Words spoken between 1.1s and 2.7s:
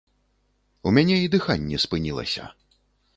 і дыханне спынілася.